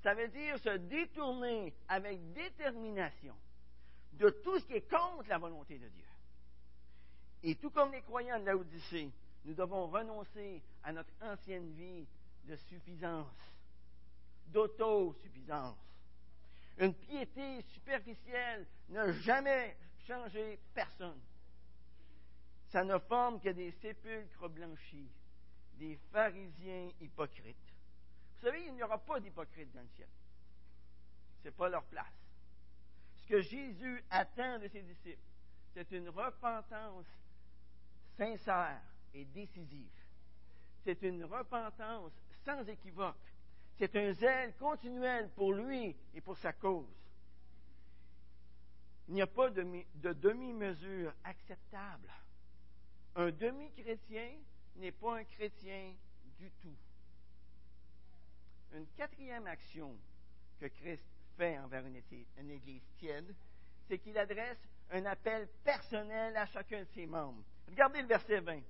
[0.04, 3.34] Ça veut dire se détourner avec détermination
[4.12, 6.04] de tout ce qui est contre la volonté de Dieu.
[7.42, 9.10] Et tout comme les croyants de la Odyssée,
[9.44, 12.06] nous devons renoncer à notre ancienne vie
[12.44, 13.26] de suffisance,
[14.48, 15.76] d'autosuffisance.
[16.78, 21.20] Une piété superficielle n'a jamais changé personne.
[22.68, 25.10] Ça ne forme que des sépulcres blanchis,
[25.78, 27.56] des pharisiens hypocrites.
[28.36, 30.08] Vous savez, il n'y aura pas d'hypocrites dans le ciel.
[31.40, 32.06] Ce n'est pas leur place.
[33.28, 35.18] Que Jésus attend de ses disciples,
[35.74, 37.06] c'est une repentance
[38.16, 38.80] sincère
[39.12, 39.86] et décisive.
[40.82, 42.12] C'est une repentance
[42.44, 43.16] sans équivoque.
[43.76, 46.88] C'est un zèle continuel pour lui et pour sa cause.
[49.08, 49.62] Il n'y a pas de,
[49.96, 52.10] de demi-mesure acceptable.
[53.14, 54.30] Un demi-chrétien
[54.76, 55.92] n'est pas un chrétien
[56.38, 56.76] du tout.
[58.74, 59.96] une quatrième action
[60.60, 61.04] que Christ
[61.40, 62.01] envers une,
[62.38, 63.35] une Église tiède,
[63.87, 64.59] c'est qu'il adresse
[64.90, 67.42] un appel personnel à chacun de ses membres.
[67.68, 68.61] Regardez le verset 20.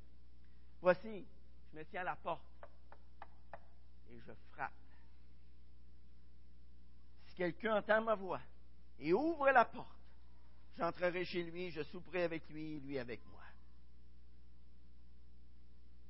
[0.80, 1.26] Voici,
[1.72, 2.42] je me tiens à la porte
[4.10, 4.72] et je frappe.
[7.26, 8.40] Si quelqu'un entend ma voix
[9.00, 9.88] et ouvre la porte,
[10.76, 13.42] j'entrerai chez lui, je souperai avec lui, lui avec moi.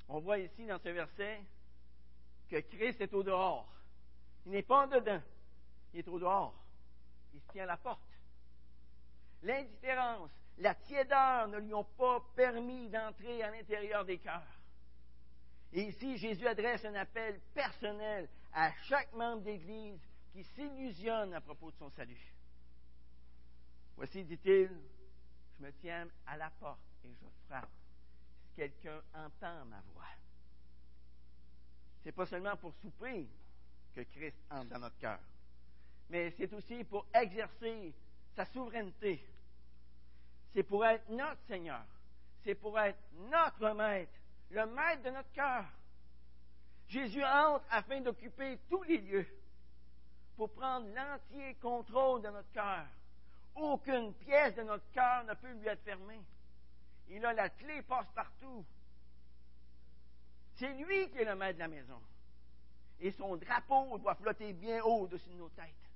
[0.08, 1.40] On voit ici dans ce verset
[2.50, 3.68] que Christ est au dehors.
[4.46, 5.20] Il n'est pas en dedans,
[5.92, 6.54] il est au dehors.
[7.34, 8.00] Il se tient à la porte.
[9.42, 14.42] L'indifférence, la tiédeur ne lui ont pas permis d'entrer à l'intérieur des cœurs.
[15.72, 20.00] Et ici, Jésus adresse un appel personnel à chaque membre d'Église
[20.32, 22.34] qui s'illusionne à propos de son salut.
[23.96, 24.70] Voici, dit-il,
[25.58, 27.68] je me tiens à la porte et je frappe.
[28.42, 30.04] Si quelqu'un entend ma voix.
[32.02, 33.28] C'est pas seulement pour souper
[33.94, 35.18] que Christ entre dans notre cœur,
[36.10, 37.92] mais c'est aussi pour exercer
[38.34, 39.22] sa souveraineté.
[40.52, 41.84] C'est pour être notre Seigneur.
[42.44, 42.98] C'est pour être
[43.30, 44.12] notre Maître,
[44.50, 45.64] le Maître de notre cœur.
[46.88, 49.26] Jésus entre afin d'occuper tous les lieux,
[50.36, 52.86] pour prendre l'entier contrôle de notre cœur.
[53.56, 56.20] Aucune pièce de notre cœur ne peut lui être fermée.
[57.10, 58.64] Il a la clé passe-partout.
[60.54, 62.00] C'est lui qui est le maître de la maison.
[63.00, 65.87] Et son drapeau doit flotter bien haut au-dessus de nos têtes.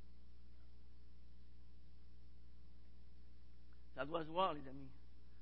[3.94, 4.90] Ça doit se voir, les amis,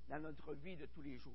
[0.09, 1.33] dans notre vie de tous les jours.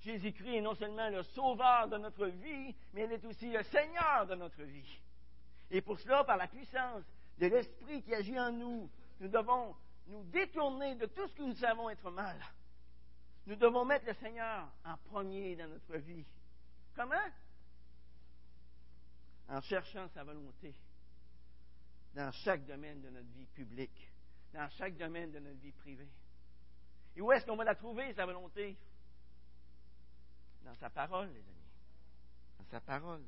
[0.00, 4.26] Jésus-Christ est non seulement le sauveur de notre vie, mais il est aussi le Seigneur
[4.26, 5.00] de notre vie.
[5.70, 7.04] Et pour cela, par la puissance
[7.38, 11.54] de l'Esprit qui agit en nous, nous devons nous détourner de tout ce que nous
[11.54, 12.36] savons être mal.
[13.46, 16.24] Nous devons mettre le Seigneur en premier dans notre vie.
[16.94, 17.14] Comment?
[19.48, 20.74] En cherchant sa volonté
[22.14, 24.09] dans chaque domaine de notre vie publique
[24.52, 26.08] dans chaque domaine de notre vie privée.
[27.16, 28.76] Et où est-ce qu'on va la trouver, sa volonté?
[30.64, 31.68] Dans sa parole, les amis.
[32.58, 33.22] Dans sa parole.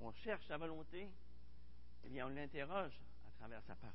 [0.00, 1.08] On cherche sa volonté,
[2.04, 2.92] eh bien, on l'interroge
[3.26, 3.94] à travers sa parole.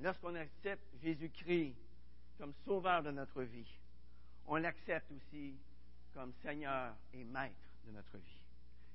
[0.00, 1.74] Lorsqu'on accepte Jésus-Christ
[2.38, 3.78] comme sauveur de notre vie,
[4.46, 5.56] on l'accepte aussi
[6.12, 7.54] comme Seigneur et Maître
[7.86, 8.40] de notre vie.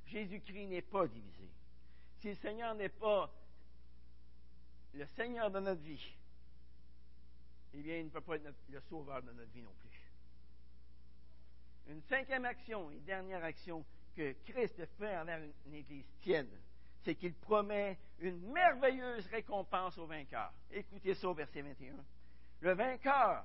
[0.07, 1.49] Jésus-Christ n'est pas divisé.
[2.19, 3.31] Si le Seigneur n'est pas
[4.93, 6.15] le Seigneur de notre vie,
[7.73, 10.11] eh bien, il ne peut pas être le sauveur de notre vie non plus.
[11.87, 16.49] Une cinquième action et dernière action que Christ fait envers une, église tienne,
[17.03, 20.51] c'est qu'il promet une merveilleuse récompense au vainqueur.
[20.69, 21.95] Écoutez ça au verset 21.
[22.59, 23.43] Le vainqueur,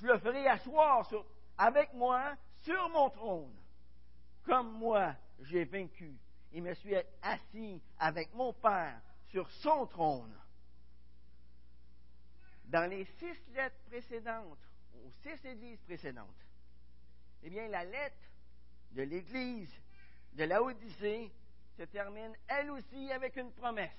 [0.00, 1.08] je le ferai asseoir
[1.58, 3.54] avec moi sur mon trône,
[4.44, 6.16] comme moi j'ai vaincu
[6.52, 9.00] et me suis assis avec mon Père
[9.32, 10.38] sur son trône.
[12.66, 14.58] Dans les six lettres précédentes,
[15.04, 16.28] aux six églises précédentes,
[17.42, 18.16] eh bien, la lettre
[18.92, 19.72] de l'église
[20.34, 21.32] de la Odyssée
[21.76, 23.90] se termine elle aussi avec une promesse,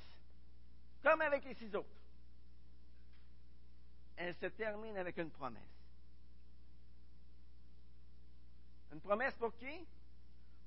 [1.01, 1.89] comme avec les six autres.
[4.15, 5.61] Elle se termine avec une promesse.
[8.91, 9.85] Une promesse pour qui?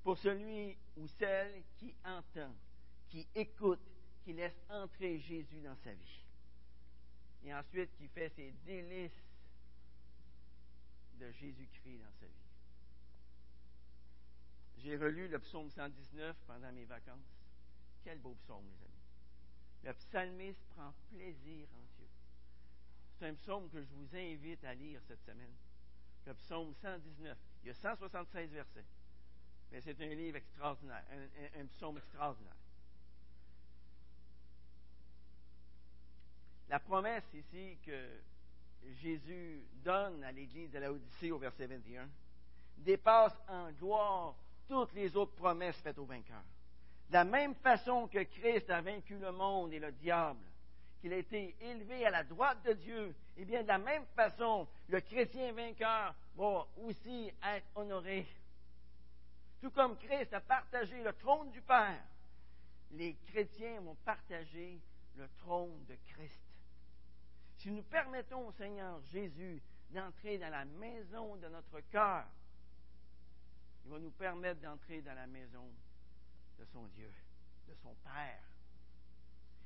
[0.03, 2.53] Pour celui ou celle qui entend,
[3.09, 3.79] qui écoute
[4.27, 6.19] qui laisse entrer Jésus dans sa vie.
[7.45, 9.23] Et ensuite qui fait ses délices
[11.17, 12.33] de Jésus-Christ dans sa vie.
[14.79, 17.39] J'ai relu le psaume 119 pendant mes vacances.
[18.03, 19.05] Quel beau psaume, les amis.
[19.85, 22.07] Le psalmiste prend plaisir en Dieu.
[23.17, 25.55] C'est un psaume que je vous invite à lire cette semaine.
[26.25, 27.37] Le psaume 119.
[27.63, 28.83] Il y a 176 versets.
[29.71, 31.05] Mais c'est un livre extraordinaire,
[31.57, 32.57] un psaume extraordinaire.
[36.69, 38.07] La promesse ici que
[39.01, 42.09] Jésus donne à l'Église de la Odyssée au verset 21
[42.77, 44.35] dépasse en gloire
[44.67, 46.43] toutes les autres promesses faites aux vainqueurs.
[47.09, 50.43] De la même façon que Christ a vaincu le monde et le diable,
[50.99, 54.05] qu'il a été élevé à la droite de Dieu, et eh bien de la même
[54.15, 58.27] façon, le chrétien vainqueur va aussi être honoré.
[59.61, 62.03] Tout comme Christ a partagé le trône du Père,
[62.91, 64.79] les chrétiens vont partager
[65.15, 66.46] le trône de Christ.
[67.67, 72.25] Si nous permettons au Seigneur Jésus d'entrer dans la maison de notre cœur,
[73.83, 75.67] il va nous permettre d'entrer dans la maison
[76.57, 77.11] de son Dieu,
[77.67, 78.41] de son Père.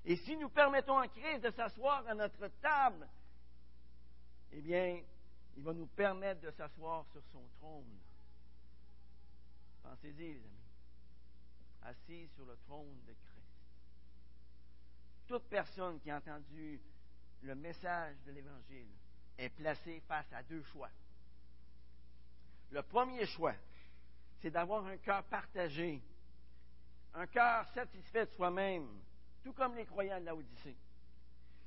[0.04, 3.08] Et si nous permettons à Christ de s'asseoir à notre table,
[4.52, 5.00] eh bien,
[5.56, 8.00] il va nous permettre de s'asseoir sur son trône.
[9.84, 10.58] Pensez-y, les amis.
[11.84, 13.62] assis sur le trône de Christ.
[15.28, 16.82] Toute personne qui a entendu
[17.44, 18.90] le message de l'Évangile
[19.38, 20.90] est placée face à deux choix.
[22.72, 23.56] Le premier choix,
[24.40, 26.02] c'est d'avoir un cœur partagé,
[27.14, 28.88] un cœur satisfait de soi-même,
[29.44, 30.76] tout comme les croyants de l'Odyssée.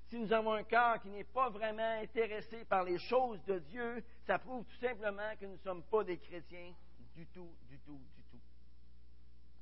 [0.08, 4.04] Si nous avons un cœur qui n'est pas vraiment intéressé par les choses de Dieu,
[4.26, 6.72] ça prouve tout simplement que nous ne sommes pas des chrétiens
[7.16, 8.40] du tout, du tout, du tout.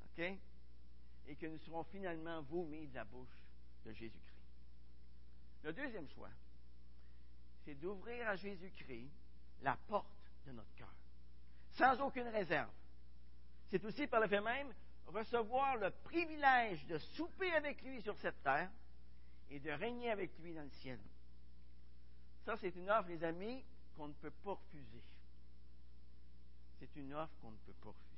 [0.05, 0.39] OK?
[1.29, 3.39] Et que nous serons finalement vomis de la bouche
[3.87, 4.32] de Jésus-Christ.
[5.63, 6.31] Le deuxième choix,
[7.65, 9.11] c'est d'ouvrir à Jésus-Christ
[9.63, 10.07] la porte
[10.47, 10.93] de notre cœur,
[11.71, 12.71] sans aucune réserve.
[13.71, 14.73] C'est aussi par le fait même
[15.07, 18.71] recevoir le privilège de souper avec lui sur cette terre
[19.51, 20.99] et de régner avec lui dans le ciel.
[22.45, 23.65] Ça, c'est une offre, les amis,
[23.97, 25.03] qu'on ne peut pas refuser.
[26.81, 28.13] C'est une offre qu'on ne peut pas refuser.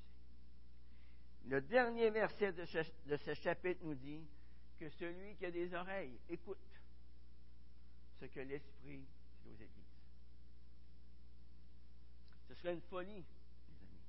[1.46, 4.24] Le dernier verset de ce, chapitre nous dit
[4.80, 6.58] que celui qui a des oreilles écoute
[8.26, 9.04] que l'Esprit
[9.42, 9.84] dit aux Églises.
[12.48, 13.24] Ce serait une folie,
[13.68, 14.02] les amis.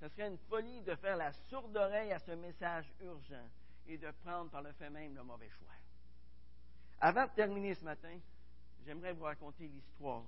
[0.00, 3.48] Ce serait une folie de faire la sourde oreille à ce message urgent
[3.86, 5.66] et de prendre par le fait même le mauvais choix.
[7.00, 8.18] Avant de terminer ce matin,
[8.84, 10.24] j'aimerais vous raconter l'histoire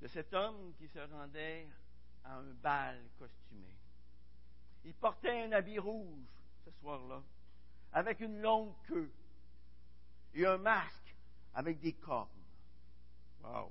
[0.00, 1.66] de cet homme qui se rendait
[2.24, 3.74] à un bal costumé.
[4.84, 6.28] Il portait un habit rouge
[6.64, 7.22] ce soir-là,
[7.92, 9.10] avec une longue queue
[10.34, 11.01] et un masque
[11.54, 12.28] avec des cornes.
[13.42, 13.70] Wow!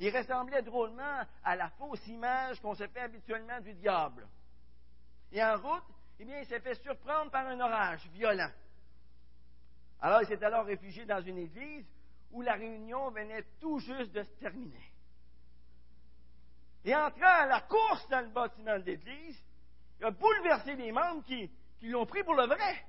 [0.00, 4.26] Il ressemblait drôlement à la fausse image qu'on se fait habituellement du diable.
[5.32, 5.84] Et en route,
[6.18, 8.50] eh bien, il s'est fait surprendre par un orage violent.
[10.00, 11.86] Alors, il s'est alors réfugié dans une église
[12.32, 14.92] où la réunion venait tout juste de se terminer.
[16.84, 19.42] Et entrant à la course dans le bâtiment de l'église,
[20.00, 21.50] il a bouleversé les membres qui,
[21.82, 22.84] l'ont pris pour le vrai.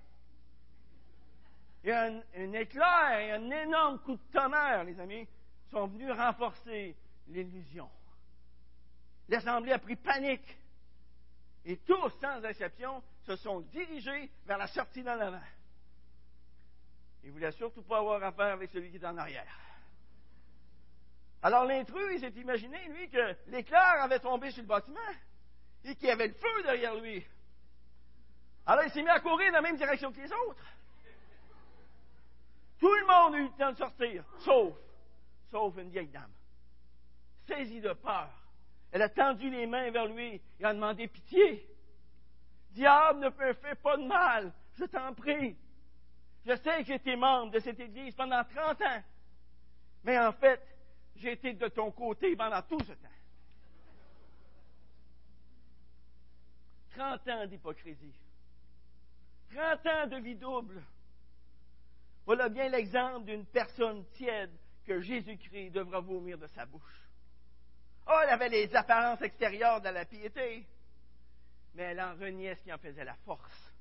[1.86, 5.28] Il y a un, éclair et un énorme coup de tonnerre, les amis,
[5.70, 6.96] sont venus renforcer
[7.28, 7.88] l'illusion.
[9.30, 10.58] L'Assemblée a pris panique.
[11.64, 15.44] Et tous, sans exception, se sont dirigés vers la sortie dans l'avant.
[17.24, 19.60] Il ne voulait surtout pas avoir affaire avec celui qui est en arrière.
[21.44, 25.00] Alors l'intrus, il s'est imaginé, lui, que l'éclair avait tombé sur le bâtiment
[25.84, 27.24] et qu'il y avait le feu derrière lui.
[28.66, 30.66] Alors il s'est mis à courir dans la même direction que les autres.
[32.80, 34.74] Tout le monde a eu le temps de sortir, sauf,
[35.50, 36.32] sauf une vieille dame.
[37.48, 38.30] Saisie de peur,
[38.92, 41.68] elle a tendu les mains vers lui et a demandé pitié.
[42.72, 45.56] Diable ne peut faire pas de mal, je t'en prie.
[46.46, 49.04] Je sais que j'étais membre de cette Église pendant 30 ans,
[50.04, 50.62] mais en fait,
[51.16, 53.10] j'ai été de ton côté pendant tout ce temps.
[56.96, 58.14] 30 ans d'hypocrisie.
[59.54, 60.82] 30 ans de vie double.
[62.26, 64.52] Voilà bien l'exemple d'une personne tiède
[64.86, 67.10] que Jésus-Christ devra vomir de sa bouche.
[68.08, 70.66] Oh, elle avait les apparences extérieures de la piété,
[71.74, 73.74] mais elle en reniait ce qui en faisait la force.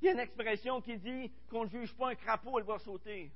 [0.00, 2.78] Il y a une expression qui dit qu'on ne juge pas un crapaud, elle va
[2.78, 3.30] sauter.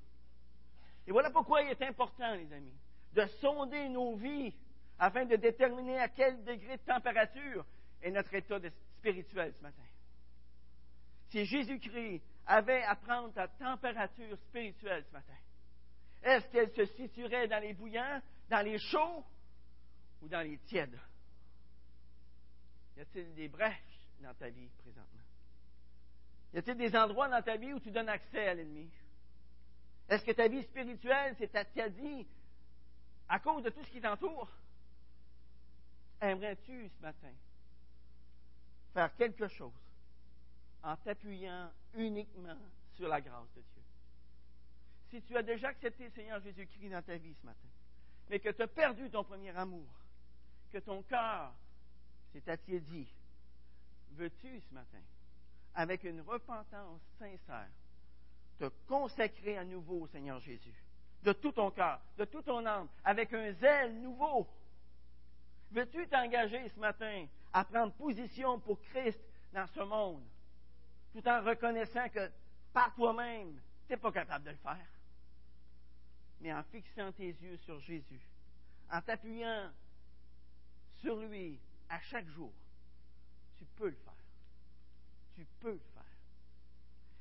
[1.06, 2.76] Et voilà pourquoi il est important, les amis,
[3.14, 4.54] de sonder nos vies
[4.98, 7.64] afin de déterminer à quel degré de température
[8.02, 8.58] est notre état
[8.98, 9.82] spirituel ce matin.
[11.30, 15.36] Si Jésus-Christ avait à prendre ta température spirituelle ce matin,
[16.22, 19.24] est-ce qu'elle se situerait dans les bouillants, dans les chauds
[20.20, 20.98] ou dans les tièdes?
[22.96, 25.22] Y a-t-il des brèches dans ta vie présentement?
[26.52, 28.90] Y a-t-il des endroits dans ta vie où tu donnes accès à l'ennemi?
[30.08, 32.26] Est-ce que ta vie spirituelle s'est attiadie
[33.28, 34.50] à cause de tout ce qui t'entoure?
[36.20, 37.32] Aimerais-tu ce matin
[38.92, 39.72] faire quelque chose
[40.82, 42.56] en t'appuyant uniquement
[42.94, 43.82] sur la grâce de Dieu?
[45.10, 47.68] Si tu as déjà accepté le Seigneur Jésus-Christ dans ta vie ce matin,
[48.28, 49.86] mais que tu as perdu ton premier amour,
[50.72, 51.52] que ton cœur
[52.32, 53.08] s'est attiédi,
[54.12, 55.00] veux-tu ce matin
[55.74, 57.68] avec une repentance sincère,
[58.58, 60.74] te consacrer à nouveau au Seigneur Jésus,
[61.22, 64.46] de tout ton cœur, de toute ton âme, avec un zèle nouveau.
[65.72, 69.20] Veux-tu t'engager ce matin à prendre position pour Christ
[69.52, 70.22] dans ce monde,
[71.12, 72.30] tout en reconnaissant que
[72.72, 74.88] par toi-même, tu n'es pas capable de le faire,
[76.40, 78.20] mais en fixant tes yeux sur Jésus,
[78.90, 79.70] en t'appuyant
[81.00, 81.58] sur lui
[81.88, 82.52] à chaque jour,
[83.58, 84.14] tu peux le faire
[85.40, 86.02] tu peux le faire.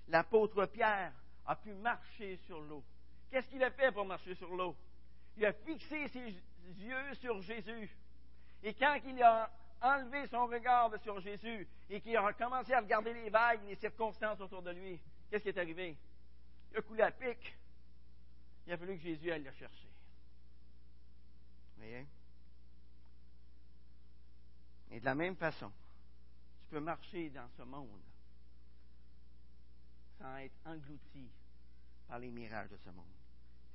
[0.10, 1.14] L'apôtre Pierre
[1.46, 2.84] a pu marcher sur l'eau.
[3.32, 4.76] Qu'est-ce qu'il a fait pour marcher sur l'eau?
[5.38, 6.36] Il a fixé ses
[6.80, 7.90] yeux sur Jésus.
[8.64, 9.50] Et quand il a
[9.82, 14.40] enlevé son regard sur Jésus et qu'il a commencé à regarder les vagues, les circonstances
[14.42, 15.00] autour de lui,
[15.30, 15.96] qu'est-ce qui est arrivé?
[16.72, 17.58] Il a coulé à pic.
[18.68, 19.88] Il a fallu que Jésus aille le chercher.
[21.76, 22.06] Vous voyez?
[24.92, 25.72] Et de la même façon,
[26.62, 28.02] tu peux marcher dans ce monde
[30.20, 31.30] sans être englouti
[32.08, 33.06] par les mirages de ce monde.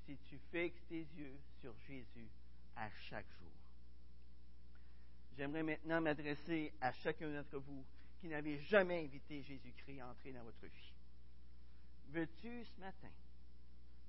[0.04, 2.28] Si tu fixes tes yeux sur Jésus
[2.76, 3.63] à chaque jour.
[5.36, 7.84] J'aimerais maintenant m'adresser à chacun d'entre vous
[8.20, 10.92] qui n'avez jamais invité Jésus-Christ à entrer dans votre vie.
[12.08, 13.10] Veux-tu ce matin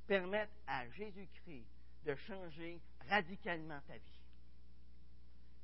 [0.07, 1.65] permettre à Jésus-Christ
[2.05, 4.19] de changer radicalement ta vie?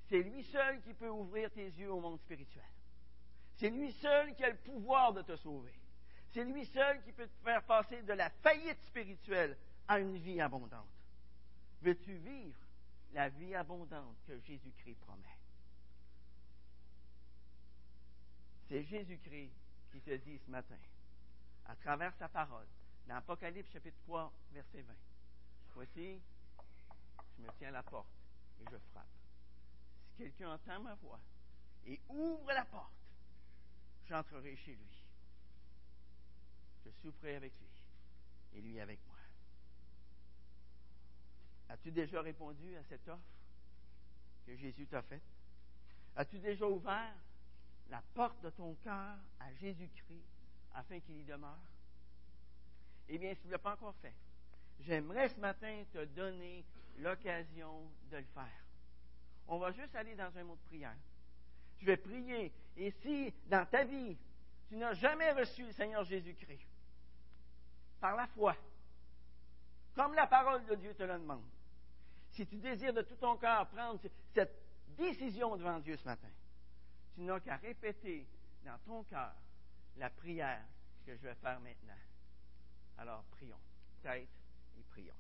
[0.09, 2.63] C'est lui seul qui peut ouvrir tes yeux au monde spirituel.
[3.57, 5.73] C'est lui seul qui a le pouvoir de te sauver.
[6.31, 9.55] C'est lui seul qui peut te faire passer de la faillite spirituelle
[9.87, 10.87] à une vie abondante.
[11.81, 12.59] Veux-tu vivre
[13.13, 15.40] la vie abondante que Jésus-Christ promet?
[18.71, 19.51] C'est Jésus-Christ
[19.91, 20.77] qui te dit ce matin,
[21.65, 22.65] à travers sa parole,
[23.05, 24.93] dans Apocalypse chapitre 3, verset 20.
[25.73, 26.21] Voici,
[27.37, 28.07] je me tiens à la porte
[28.61, 29.03] et je frappe.
[30.15, 31.19] Si quelqu'un entend ma voix
[31.85, 32.93] et ouvre la porte,
[34.07, 35.03] j'entrerai chez lui.
[36.85, 39.17] Je souffrai avec lui et lui avec moi.
[41.67, 43.19] As-tu déjà répondu à cette offre
[44.45, 45.21] que Jésus t'a faite?
[46.15, 47.15] As-tu déjà ouvert
[47.91, 50.25] la porte de ton cœur à Jésus-Christ
[50.73, 51.59] afin qu'il y demeure?
[53.09, 54.13] Eh bien, si tu ne l'as pas encore fait,
[54.79, 56.63] j'aimerais ce matin te donner
[56.99, 58.63] l'occasion de le faire.
[59.47, 60.95] On va juste aller dans un mot de prière.
[61.79, 62.53] Je vais prier.
[62.77, 64.17] Et si dans ta vie,
[64.69, 66.65] tu n'as jamais reçu le Seigneur Jésus-Christ,
[67.99, 68.55] par la foi,
[69.93, 71.43] comme la parole de Dieu te le demande,
[72.29, 73.99] si tu désires de tout ton cœur prendre
[74.33, 74.57] cette
[74.97, 76.29] décision devant Dieu ce matin,
[77.13, 78.27] tu n'as qu'à répéter
[78.65, 79.33] dans ton cœur
[79.97, 80.63] la prière
[81.05, 81.93] que je vais faire maintenant.
[82.97, 83.59] Alors prions,
[84.01, 84.29] tête
[84.77, 85.13] et prions.